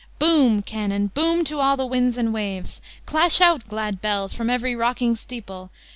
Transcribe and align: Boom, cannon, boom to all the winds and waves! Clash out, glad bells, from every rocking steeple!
Boom, 0.17 0.63
cannon, 0.63 1.11
boom 1.13 1.43
to 1.43 1.59
all 1.59 1.77
the 1.77 1.85
winds 1.85 2.17
and 2.17 2.33
waves! 2.33 2.81
Clash 3.05 3.39
out, 3.39 3.67
glad 3.67 4.01
bells, 4.01 4.33
from 4.33 4.49
every 4.49 4.75
rocking 4.75 5.15
steeple! 5.15 5.69